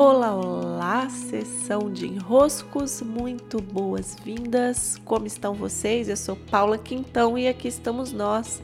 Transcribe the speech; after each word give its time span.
Olá, 0.00 0.32
olá, 0.32 1.10
sessão 1.10 1.92
de 1.92 2.06
enroscos, 2.06 3.02
muito 3.02 3.60
boas-vindas. 3.60 4.96
Como 5.04 5.26
estão 5.26 5.54
vocês? 5.54 6.08
Eu 6.08 6.16
sou 6.16 6.36
Paula 6.36 6.78
Quintão 6.78 7.36
e 7.36 7.48
aqui 7.48 7.66
estamos 7.66 8.12
nós 8.12 8.62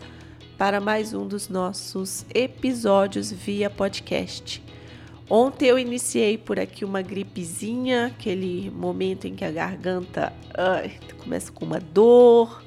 para 0.57 0.81
mais 0.81 1.13
um 1.13 1.27
dos 1.27 1.49
nossos 1.49 2.25
episódios 2.33 3.33
via 3.33 3.69
podcast. 3.69 4.63
Ontem 5.29 5.67
eu 5.67 5.77
iniciei 5.77 6.39
por 6.39 6.61
aqui 6.61 6.85
uma 6.85 7.03
gripezinha, 7.03 8.07
aquele 8.07 8.71
momento 8.71 9.27
em 9.27 9.35
que 9.35 9.45
a 9.45 9.51
garganta 9.51 10.33
ai, 10.57 11.01
começa 11.19 11.51
com 11.51 11.65
uma 11.65 11.81
dor, 11.81 12.63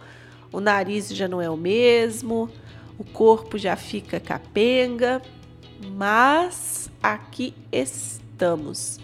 o 0.51 0.59
nariz 0.59 1.07
já 1.07 1.29
não 1.29 1.41
é 1.41 1.49
o 1.49 1.55
mesmo, 1.55 2.49
o 2.99 3.05
corpo 3.05 3.57
já 3.57 3.77
fica 3.77 4.19
capenga, 4.19 5.21
mas 5.95 6.91
aqui 7.01 7.53
está 7.71 8.26
estamos 8.37 8.99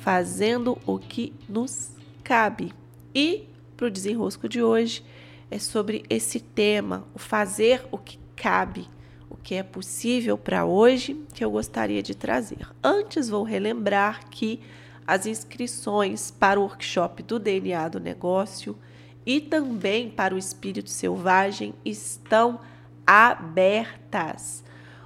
fazendo 0.00 0.76
o 0.84 0.98
que 0.98 1.32
nos 1.48 1.92
cabe. 2.24 2.72
E 3.14 3.48
para 3.76 3.86
o 3.86 3.90
desenrosco 3.90 4.48
de 4.48 4.60
hoje 4.60 5.04
é 5.48 5.58
sobre 5.60 6.04
esse 6.10 6.40
tema, 6.40 7.04
o 7.14 7.18
fazer 7.18 7.86
o 7.92 7.98
que 7.98 8.18
cabe, 8.34 8.88
o 9.30 9.36
que 9.36 9.54
é 9.54 9.62
possível 9.62 10.36
para 10.36 10.64
hoje 10.64 11.14
que 11.32 11.44
eu 11.44 11.50
gostaria 11.52 12.02
de 12.02 12.12
trazer. 12.12 12.68
Antes, 12.82 13.28
vou 13.28 13.44
relembrar 13.44 14.28
que 14.28 14.58
as 15.06 15.26
inscrições 15.26 16.32
para 16.32 16.58
o 16.58 16.64
workshop 16.64 17.22
do 17.22 17.38
DNA 17.38 17.88
do 17.88 18.00
negócio 18.00 18.76
e 19.24 19.40
também 19.40 20.10
para 20.10 20.34
o 20.34 20.38
espírito 20.38 20.90
selvagem 20.90 21.72
estão 21.84 22.58
abertas. 23.06 24.64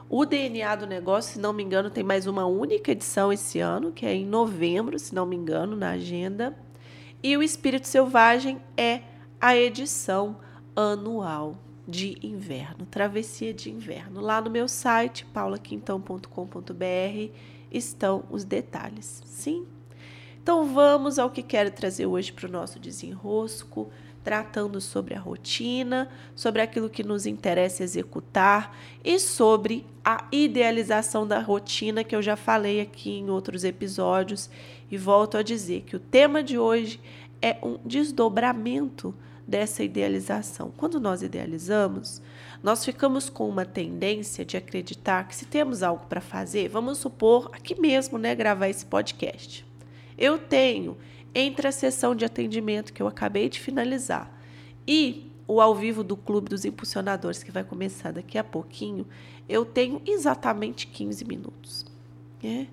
O 0.09 0.25
DNA 0.25 0.77
do 0.77 0.87
negócio, 0.87 1.33
se 1.33 1.41
não 1.41 1.53
me 1.53 1.65
engano, 1.65 1.91
tem 1.91 2.05
mais 2.05 2.29
uma 2.29 2.47
única 2.47 2.93
edição 2.93 3.33
esse 3.33 3.59
ano, 3.59 3.91
que 3.91 4.07
é 4.07 4.15
em 4.15 4.25
novembro, 4.25 4.97
se 5.01 5.13
não 5.13 5.27
me 5.27 5.35
engano, 5.35 5.75
na 5.75 5.91
agenda. 5.91 6.57
E 7.21 7.37
o 7.37 7.43
Espírito 7.43 7.89
Selvagem 7.89 8.61
é 8.77 9.01
a 9.41 9.57
edição 9.57 10.37
anual 10.77 11.57
de 11.89 12.17
inverno, 12.23 12.87
travessia 12.87 13.53
de 13.53 13.69
inverno. 13.69 14.21
Lá 14.21 14.41
no 14.41 14.49
meu 14.49 14.69
site, 14.69 15.27
paulaquintão.com.br, 15.27 17.33
estão 17.71 18.25
os 18.31 18.45
detalhes. 18.45 19.23
Sim? 19.25 19.67
Então 20.41 20.73
vamos 20.73 21.19
ao 21.19 21.31
que 21.31 21.43
quero 21.43 21.73
trazer 21.73 22.07
hoje 22.07 22.33
para 22.33 22.49
o 22.49 22.53
nosso 22.53 22.79
desenrosco 22.79 23.91
tratando 24.27 24.81
sobre 24.81 25.15
a 25.15 25.21
rotina, 25.21 26.11
sobre 26.35 26.61
aquilo 26.61 26.91
que 26.91 27.05
nos 27.05 27.27
interessa 27.27 27.85
executar 27.85 28.77
e 29.05 29.21
sobre 29.21 29.87
a 30.05 30.27
idealização 30.33 31.25
da 31.25 31.39
rotina 31.39 32.03
que 32.03 32.17
eu 32.17 32.21
já 32.21 32.35
falei 32.35 32.81
aqui 32.81 33.19
em 33.19 33.31
outros 33.31 33.63
episódios 33.63 34.51
e 34.91 34.99
volto 34.99 35.37
a 35.39 35.45
dizer 35.45 35.83
que 35.83 35.95
o 35.95 36.01
tema 36.01 36.43
de 36.43 36.59
hoje 36.59 37.01
é 37.41 37.57
um 37.63 37.79
desdobramento 37.85 39.15
dessa 39.47 39.85
idealização. 39.85 40.73
Quando 40.77 40.99
nós 40.99 41.23
idealizamos, 41.23 42.21
nós 42.61 42.85
ficamos 42.85 43.31
com 43.31 43.49
uma 43.49 43.65
tendência 43.65 44.45
de 44.45 44.57
acreditar 44.57 45.29
que 45.29 45.37
se 45.37 45.47
temos 45.47 45.85
algo 45.85 46.05
para 46.09 46.21
fazer, 46.21 46.69
vamos 46.69 46.99
supor 46.99 47.49
aqui 47.53 47.81
mesmo, 47.81 48.19
né, 48.19 48.35
gravar 48.35 48.69
esse 48.69 48.85
podcast. 48.85 49.65
Eu 50.19 50.37
tenho 50.37 50.97
entre 51.39 51.69
a 51.69 51.73
sessão 51.73 52.15
de 52.15 52.25
atendimento 52.25 52.95
que 52.95 53.03
eu 53.03 53.07
acabei 53.07 53.51
de 53.51 53.61
finalizar 53.61 54.33
e 54.89 55.31
o 55.47 55.61
ao 55.61 55.75
vivo 55.75 56.03
do 56.03 56.17
Clube 56.17 56.49
dos 56.49 56.65
Impulsionadores, 56.65 57.43
que 57.43 57.53
vai 57.53 57.63
começar 57.63 58.11
daqui 58.11 58.39
a 58.39 58.43
pouquinho, 58.43 59.07
eu 59.47 59.63
tenho 59.63 60.01
exatamente 60.07 60.87
15 60.87 61.27
minutos. 61.27 61.85
Né? 62.43 62.69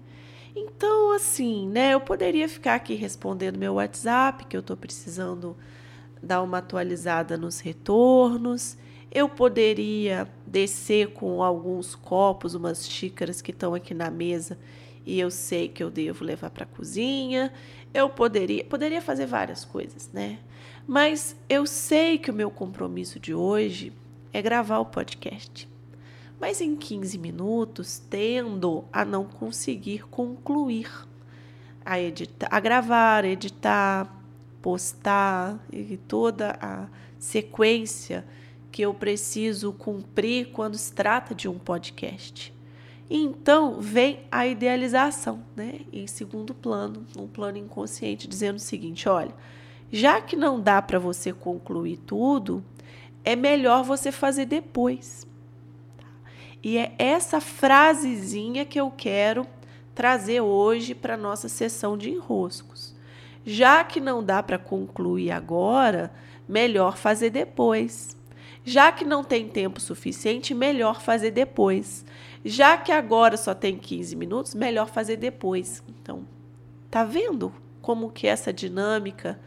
Então, 0.55 1.11
assim, 1.11 1.67
né, 1.67 1.93
eu 1.93 1.99
poderia 1.99 2.47
ficar 2.47 2.75
aqui 2.75 2.93
respondendo 2.93 3.57
meu 3.57 3.73
WhatsApp, 3.73 4.45
que 4.45 4.55
eu 4.55 4.61
estou 4.61 4.77
precisando 4.77 5.57
dar 6.21 6.41
uma 6.41 6.59
atualizada 6.59 7.35
nos 7.35 7.59
retornos. 7.59 8.77
Eu 9.11 9.27
poderia 9.27 10.27
descer 10.47 11.09
com 11.09 11.43
alguns 11.43 11.95
copos, 11.95 12.55
umas 12.55 12.87
xícaras 12.87 13.41
que 13.41 13.51
estão 13.51 13.73
aqui 13.73 13.93
na 13.93 14.09
mesa 14.09 14.57
e 15.05 15.19
eu 15.19 15.29
sei 15.29 15.67
que 15.67 15.83
eu 15.83 15.89
devo 15.89 16.23
levar 16.23 16.49
para 16.49 16.63
a 16.63 16.67
cozinha. 16.67 17.51
Eu 17.93 18.09
poderia, 18.09 18.63
poderia 18.63 19.01
fazer 19.01 19.25
várias 19.25 19.65
coisas, 19.65 20.09
né? 20.11 20.39
Mas 20.87 21.35
eu 21.49 21.65
sei 21.65 22.17
que 22.17 22.31
o 22.31 22.33
meu 22.33 22.49
compromisso 22.49 23.19
de 23.19 23.33
hoje 23.33 23.93
é 24.31 24.41
gravar 24.41 24.79
o 24.79 24.85
podcast. 24.85 25.69
Mas 26.39 26.59
em 26.59 26.75
15 26.75 27.17
minutos 27.17 28.01
tendo 28.09 28.83
a 28.91 29.05
não 29.05 29.25
conseguir 29.25 30.03
concluir 30.07 30.89
a 31.85 31.99
editar, 31.99 32.47
a 32.49 32.59
gravar, 32.59 33.25
editar, 33.25 34.23
postar 34.61 35.63
e 35.71 35.97
toda 35.97 36.57
a 36.61 36.87
sequência 37.19 38.25
que 38.71 38.81
eu 38.81 38.93
preciso 38.93 39.71
cumprir 39.73 40.51
quando 40.51 40.77
se 40.77 40.91
trata 40.91 41.35
de 41.35 41.47
um 41.47 41.59
podcast. 41.59 42.53
Então 43.09 43.79
vem 43.79 44.21
a 44.31 44.47
idealização, 44.47 45.43
né? 45.55 45.81
Em 45.91 46.07
segundo 46.07 46.53
plano, 46.53 47.05
um 47.17 47.27
plano 47.27 47.57
inconsciente, 47.57 48.27
dizendo 48.27 48.55
o 48.55 48.59
seguinte: 48.59 49.07
olha, 49.07 49.33
já 49.91 50.19
que 50.21 50.35
não 50.35 50.59
dá 50.59 50.81
para 50.81 50.97
você 50.99 51.31
concluir 51.31 51.97
tudo, 51.97 52.63
é 53.23 53.35
melhor 53.35 53.83
você 53.83 54.11
fazer 54.11 54.45
depois. 54.45 55.27
E 56.63 56.77
é 56.77 56.95
essa 56.97 57.41
frasezinha 57.41 58.65
que 58.65 58.79
eu 58.79 58.89
quero 58.89 59.45
trazer 59.93 60.41
hoje 60.41 60.95
para 60.95 61.17
nossa 61.17 61.49
sessão 61.49 61.97
de 61.97 62.09
enroscos. 62.09 62.95
Já 63.45 63.83
que 63.83 63.99
não 63.99 64.23
dá 64.23 64.41
para 64.41 64.57
concluir 64.57 65.31
agora, 65.31 66.11
melhor 66.47 66.97
fazer 66.97 67.29
depois. 67.29 68.17
Já 68.65 68.91
que 68.91 69.03
não 69.03 69.23
tem 69.23 69.47
tempo 69.47 69.79
suficiente, 69.79 70.53
melhor 70.53 71.01
fazer 71.01 71.31
depois. 71.31 72.05
Já 72.45 72.77
que 72.77 72.91
agora 72.91 73.35
só 73.35 73.53
tem 73.53 73.77
15 73.77 74.15
minutos, 74.15 74.55
melhor 74.55 74.87
fazer 74.87 75.17
depois. 75.17 75.83
Então, 75.87 76.25
tá 76.89 77.03
vendo 77.03 77.53
como 77.81 78.09
que 78.09 78.27
essa 78.27 78.53
dinâmica 78.53 79.39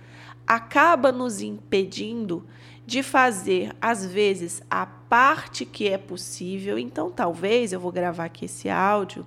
acaba 0.47 1.11
nos 1.11 1.41
impedindo 1.41 2.47
de 2.87 3.03
fazer 3.03 3.75
às 3.81 4.07
vezes 4.07 4.63
a 4.71 4.87
parte 4.87 5.65
que 5.65 5.89
é 5.89 5.99
possível. 5.99 6.79
Então, 6.79 7.11
talvez 7.11 7.73
eu 7.73 7.81
vou 7.81 7.91
gravar 7.91 8.27
aqui 8.27 8.45
esse 8.45 8.69
áudio. 8.69 9.27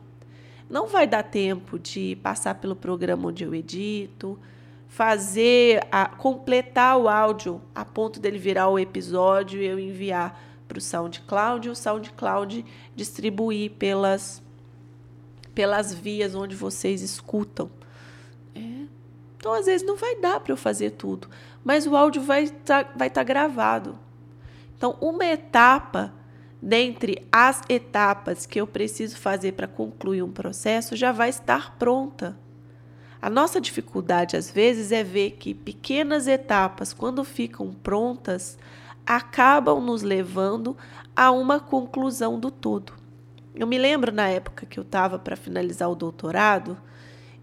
Não 0.69 0.87
vai 0.87 1.07
dar 1.07 1.23
tempo 1.23 1.79
de 1.79 2.15
passar 2.21 2.55
pelo 2.55 2.75
programa 2.75 3.27
onde 3.27 3.43
eu 3.43 3.55
edito, 3.55 4.39
fazer 4.89 5.87
a 5.91 6.07
completar 6.07 6.97
o 6.97 7.07
áudio 7.07 7.61
a 7.73 7.85
ponto 7.85 8.19
dele 8.19 8.39
virar 8.39 8.67
o 8.67 8.79
episódio 8.79 9.61
e 9.61 9.65
eu 9.65 9.79
enviar 9.79 10.41
para 10.67 10.79
o 10.79 10.81
SoundCloud 10.81 11.67
e 11.67 11.71
o 11.71 11.75
SoundCloud 11.75 12.65
distribuir 12.95 13.71
pelas, 13.71 14.41
pelas 15.53 15.93
vias 15.93 16.33
onde 16.35 16.55
vocês 16.55 17.01
escutam. 17.01 17.69
É. 18.53 18.59
Então, 19.37 19.53
às 19.53 19.67
vezes, 19.67 19.85
não 19.87 19.95
vai 19.95 20.15
dar 20.15 20.39
para 20.39 20.51
eu 20.51 20.57
fazer 20.57 20.91
tudo, 20.91 21.29
mas 21.63 21.87
o 21.87 21.95
áudio 21.95 22.21
vai 22.21 22.43
estar 22.43 22.83
tá, 22.83 22.93
vai 22.95 23.09
tá 23.09 23.23
gravado. 23.23 23.97
Então, 24.75 24.97
uma 24.99 25.25
etapa 25.25 26.13
dentre 26.61 27.25
as 27.31 27.61
etapas 27.69 28.45
que 28.45 28.59
eu 28.59 28.67
preciso 28.67 29.17
fazer 29.17 29.53
para 29.53 29.67
concluir 29.67 30.23
um 30.23 30.31
processo 30.31 30.95
já 30.95 31.11
vai 31.11 31.29
estar 31.29 31.77
pronta. 31.77 32.37
A 33.21 33.29
nossa 33.29 33.59
dificuldade, 33.59 34.37
às 34.37 34.49
vezes, 34.49 34.91
é 34.91 35.03
ver 35.03 35.31
que 35.31 35.53
pequenas 35.53 36.27
etapas, 36.27 36.93
quando 36.93 37.23
ficam 37.23 37.73
prontas, 37.73 38.57
acabam 39.05 39.81
nos 39.81 40.01
levando 40.01 40.77
a 41.15 41.31
uma 41.31 41.59
conclusão 41.59 42.39
do 42.39 42.49
todo. 42.49 42.93
Eu 43.53 43.67
me 43.67 43.77
lembro 43.77 44.11
na 44.11 44.29
época 44.29 44.65
que 44.65 44.79
eu 44.79 44.83
estava 44.83 45.19
para 45.19 45.35
finalizar 45.35 45.89
o 45.89 45.95
doutorado 45.95 46.77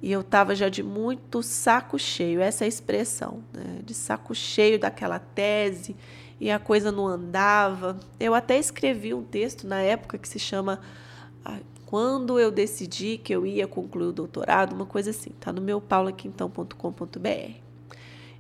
e 0.01 0.11
eu 0.13 0.21
estava 0.21 0.55
já 0.55 0.69
de 0.69 0.83
muito 0.83 1.43
saco 1.43 1.99
cheio, 1.99 2.41
essa 2.41 2.65
é 2.65 2.67
a 2.67 2.69
expressão, 2.69 3.43
né? 3.53 3.81
de 3.85 3.93
saco 3.93 4.35
cheio 4.35 4.79
daquela 4.79 5.19
tese 5.19 5.97
e 6.41 6.51
a 6.51 6.59
coisa 6.59 6.91
não 6.93 7.07
andava. 7.07 7.99
Eu 8.19 8.35
até 8.35 8.59
escrevi 8.59 9.13
um 9.13 9.23
texto 9.23 9.67
na 9.67 9.81
época 9.81 10.17
que 10.17 10.29
se 10.29 10.39
chama 10.39 10.81
ah, 11.45 11.59
Quando 11.87 12.41
eu 12.41 12.51
decidi 12.51 13.17
que 13.17 13.33
eu 13.33 13.47
ia 13.47 13.69
concluir 13.69 14.09
o 14.09 14.13
doutorado, 14.13 14.75
uma 14.75 14.85
coisa 14.85 15.11
assim, 15.11 15.31
tá 15.39 15.53
no 15.53 15.63
meu 15.63 15.81
paulaquintão.com.br. 15.81 17.67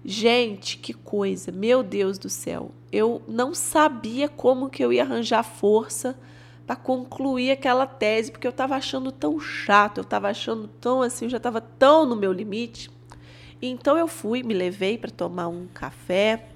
Gente, 0.04 0.78
que 0.78 0.92
coisa, 0.92 1.52
meu 1.52 1.82
Deus 1.84 2.18
do 2.18 2.28
céu. 2.28 2.72
Eu 2.90 3.22
não 3.28 3.54
sabia 3.54 4.28
como 4.28 4.68
que 4.68 4.84
eu 4.84 4.92
ia 4.92 5.04
arranjar 5.04 5.44
força 5.44 6.18
para 6.66 6.74
concluir 6.74 7.52
aquela 7.52 7.86
tese, 7.86 8.32
porque 8.32 8.46
eu 8.46 8.50
estava 8.50 8.74
achando 8.74 9.12
tão 9.12 9.38
chato, 9.38 9.98
eu 9.98 10.02
estava 10.02 10.28
achando 10.28 10.66
tão 10.80 11.00
assim, 11.00 11.26
eu 11.26 11.30
já 11.30 11.36
estava 11.36 11.60
tão 11.60 12.04
no 12.04 12.16
meu 12.16 12.32
limite. 12.32 12.90
Então 13.62 13.96
eu 13.96 14.08
fui, 14.08 14.42
me 14.42 14.54
levei 14.54 14.98
para 14.98 15.10
tomar 15.10 15.46
um 15.46 15.68
café 15.72 16.48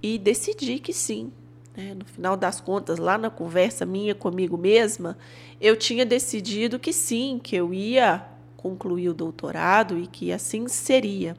e 0.00 0.16
decidi 0.16 0.78
que 0.78 0.92
sim. 0.92 1.32
Né? 1.76 1.94
No 1.94 2.04
final 2.04 2.36
das 2.36 2.60
contas, 2.60 2.98
lá 2.98 3.16
na 3.16 3.30
conversa 3.30 3.86
minha 3.86 4.14
comigo 4.14 4.56
mesma, 4.56 5.16
eu 5.60 5.76
tinha 5.76 6.04
decidido 6.04 6.78
que 6.78 6.92
sim, 6.92 7.40
que 7.42 7.56
eu 7.56 7.72
ia 7.72 8.24
concluir 8.56 9.08
o 9.08 9.14
doutorado 9.14 9.98
e 9.98 10.06
que 10.06 10.32
assim 10.32 10.68
seria. 10.68 11.36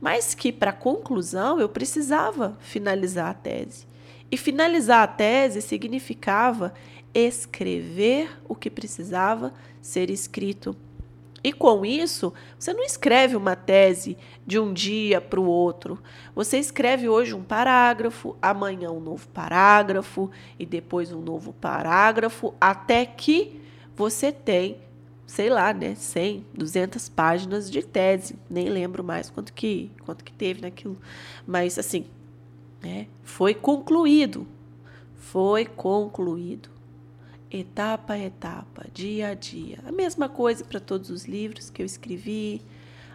Mas 0.00 0.34
que 0.34 0.52
para 0.52 0.72
conclusão 0.72 1.60
eu 1.60 1.68
precisava 1.68 2.56
finalizar 2.60 3.30
a 3.30 3.34
tese. 3.34 3.86
E 4.30 4.36
finalizar 4.36 5.02
a 5.02 5.06
tese 5.06 5.60
significava 5.62 6.74
escrever 7.14 8.30
o 8.48 8.54
que 8.54 8.70
precisava 8.70 9.52
ser 9.80 10.10
escrito. 10.10 10.76
E 11.42 11.52
com 11.52 11.84
isso, 11.84 12.32
você 12.58 12.72
não 12.72 12.82
escreve 12.82 13.36
uma 13.36 13.54
tese 13.54 14.16
de 14.46 14.58
um 14.58 14.72
dia 14.72 15.20
para 15.20 15.38
o 15.38 15.46
outro. 15.46 16.02
Você 16.34 16.58
escreve 16.58 17.08
hoje 17.08 17.34
um 17.34 17.42
parágrafo, 17.42 18.36
amanhã 18.42 18.90
um 18.90 19.00
novo 19.00 19.28
parágrafo 19.28 20.30
e 20.58 20.66
depois 20.66 21.12
um 21.12 21.20
novo 21.20 21.52
parágrafo, 21.52 22.54
até 22.60 23.06
que 23.06 23.60
você 23.94 24.32
tem, 24.32 24.78
sei 25.26 25.48
lá, 25.48 25.72
né, 25.72 25.94
100, 25.94 26.44
200 26.52 27.08
páginas 27.08 27.70
de 27.70 27.82
tese. 27.82 28.36
Nem 28.50 28.68
lembro 28.68 29.04
mais 29.04 29.30
quanto 29.30 29.52
que, 29.52 29.92
quanto 30.04 30.24
que 30.24 30.32
teve 30.32 30.60
naquilo. 30.60 30.98
Mas 31.46 31.78
assim, 31.78 32.06
né, 32.82 33.06
foi 33.22 33.54
concluído. 33.54 34.46
Foi 35.14 35.66
concluído 35.66 36.77
etapa 37.50 38.14
a 38.14 38.18
etapa, 38.18 38.86
dia 38.92 39.28
a 39.28 39.34
dia. 39.34 39.78
A 39.86 39.92
mesma 39.92 40.28
coisa 40.28 40.64
para 40.64 40.80
todos 40.80 41.10
os 41.10 41.24
livros 41.24 41.70
que 41.70 41.82
eu 41.82 41.86
escrevi, 41.86 42.62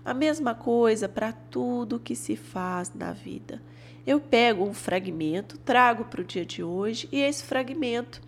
a 0.03 0.13
mesma 0.13 0.53
coisa 0.55 1.07
para 1.07 1.31
tudo 1.31 1.99
que 1.99 2.15
se 2.15 2.35
faz 2.35 2.93
na 2.93 3.11
vida. 3.13 3.61
Eu 4.05 4.19
pego 4.19 4.65
um 4.65 4.73
fragmento, 4.73 5.57
trago 5.57 6.05
para 6.05 6.21
o 6.21 6.25
dia 6.25 6.45
de 6.45 6.63
hoje 6.63 7.07
e 7.11 7.19
esse 7.19 7.43
fragmento 7.43 8.21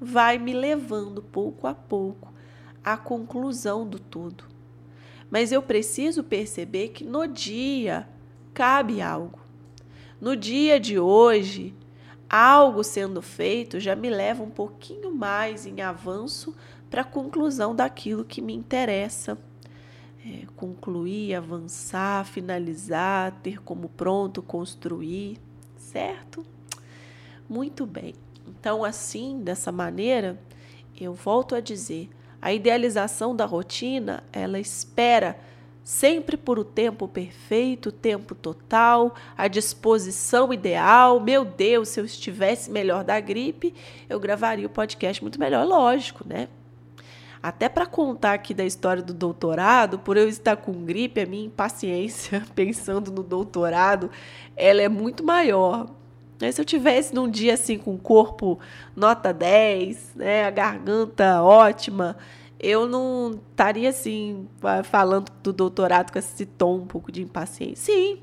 vai 0.00 0.38
me 0.38 0.52
levando 0.52 1.22
pouco 1.22 1.66
a 1.66 1.74
pouco 1.74 2.32
à 2.82 2.96
conclusão 2.96 3.86
do 3.86 3.98
todo. 3.98 4.44
Mas 5.30 5.52
eu 5.52 5.62
preciso 5.62 6.22
perceber 6.24 6.88
que 6.88 7.04
no 7.04 7.26
dia 7.26 8.08
cabe 8.52 9.00
algo. 9.00 9.40
No 10.20 10.36
dia 10.36 10.78
de 10.80 10.98
hoje, 10.98 11.74
algo 12.28 12.82
sendo 12.82 13.20
feito 13.22 13.78
já 13.78 13.94
me 13.94 14.10
leva 14.10 14.42
um 14.42 14.50
pouquinho 14.50 15.14
mais 15.14 15.66
em 15.66 15.80
avanço 15.80 16.54
para 16.90 17.02
a 17.02 17.04
conclusão 17.04 17.74
daquilo 17.74 18.24
que 18.24 18.40
me 18.40 18.54
interessa. 18.54 19.38
É, 20.26 20.46
concluir, 20.56 21.34
avançar, 21.34 22.24
finalizar, 22.24 23.32
ter 23.42 23.60
como 23.62 23.88
pronto, 23.90 24.42
construir, 24.42 25.38
certo? 25.76 26.46
Muito 27.48 27.84
bem. 27.84 28.14
Então, 28.48 28.82
assim, 28.82 29.40
dessa 29.42 29.70
maneira, 29.70 30.40
eu 30.98 31.12
volto 31.12 31.54
a 31.54 31.60
dizer, 31.60 32.08
a 32.40 32.52
idealização 32.52 33.34
da 33.34 33.44
rotina, 33.44 34.24
ela 34.32 34.58
espera 34.58 35.38
sempre 35.84 36.38
por 36.38 36.58
o 36.58 36.64
tempo 36.64 37.06
perfeito, 37.06 37.92
tempo 37.92 38.34
total, 38.34 39.14
a 39.36 39.46
disposição 39.46 40.50
ideal. 40.50 41.20
Meu 41.20 41.44
Deus, 41.44 41.90
se 41.90 42.00
eu 42.00 42.06
estivesse 42.06 42.70
melhor 42.70 43.04
da 43.04 43.20
gripe, 43.20 43.74
eu 44.08 44.18
gravaria 44.18 44.66
o 44.66 44.70
podcast 44.70 45.22
muito 45.22 45.38
melhor, 45.38 45.66
lógico, 45.66 46.26
né? 46.26 46.48
Até 47.42 47.68
para 47.68 47.84
contar 47.84 48.32
aqui 48.32 48.54
da 48.54 48.64
história 48.64 49.02
do 49.02 49.12
doutorado, 49.12 49.98
por 49.98 50.16
eu 50.16 50.26
estar 50.26 50.56
com 50.56 50.72
gripe, 50.86 51.20
a 51.20 51.26
minha 51.26 51.44
impaciência 51.44 52.42
pensando 52.56 53.12
no 53.12 53.22
doutorado, 53.22 54.10
ela 54.56 54.80
é 54.80 54.88
muito 54.88 55.22
maior. 55.22 55.90
Se 56.50 56.60
eu 56.60 56.64
tivesse 56.64 57.14
num 57.14 57.30
dia 57.30 57.54
assim 57.54 57.78
com 57.78 57.94
o 57.94 57.98
corpo 57.98 58.58
nota 58.96 59.32
10, 59.32 60.14
né, 60.16 60.44
a 60.44 60.50
garganta 60.50 61.42
ótima, 61.42 62.16
eu 62.58 62.88
não 62.88 63.38
estaria 63.50 63.90
assim 63.90 64.48
falando 64.84 65.30
do 65.42 65.52
doutorado 65.52 66.12
com 66.12 66.18
esse 66.18 66.46
tom 66.46 66.76
um 66.78 66.86
pouco 66.86 67.12
de 67.12 67.22
impaciência. 67.22 67.92
Sim, 67.92 68.18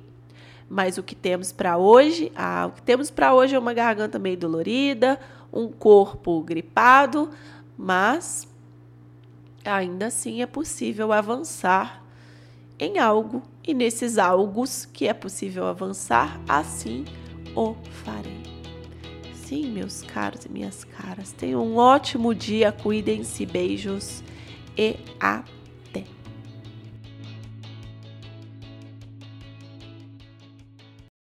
mas 0.69 0.97
o 0.97 1.03
que 1.03 1.15
temos 1.15 1.51
para 1.51 1.77
hoje, 1.77 2.31
ah, 2.35 2.67
o 2.67 2.71
que 2.71 2.81
temos 2.81 3.11
para 3.11 3.33
hoje 3.33 3.55
é 3.55 3.59
uma 3.59 3.73
garganta 3.73 4.17
meio 4.17 4.37
dolorida, 4.37 5.19
um 5.51 5.67
corpo 5.67 6.41
gripado, 6.41 7.29
mas 7.77 8.47
ainda 9.65 10.07
assim 10.07 10.41
é 10.41 10.45
possível 10.45 11.11
avançar 11.11 12.01
em 12.79 12.97
algo 12.97 13.43
e 13.67 13.73
nesses 13.73 14.17
algos 14.17 14.85
que 14.85 15.07
é 15.07 15.13
possível 15.13 15.67
avançar, 15.67 16.39
assim 16.47 17.05
o 17.55 17.75
farei. 18.03 18.60
Sim, 19.51 19.65
meus 19.69 20.01
caros 20.03 20.45
e 20.45 20.49
minhas 20.49 20.85
caras, 20.85 21.33
tenham 21.33 21.61
um 21.61 21.75
ótimo 21.75 22.33
dia, 22.33 22.71
cuidem-se, 22.71 23.45
beijos 23.45 24.23
e 24.77 24.95
até. 25.19 25.60